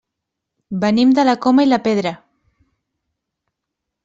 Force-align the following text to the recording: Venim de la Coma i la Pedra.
Venim 0.83 1.11
de 1.19 1.25
la 1.29 1.35
Coma 1.47 1.67
i 1.67 1.69
la 1.69 1.81
Pedra. 1.89 2.15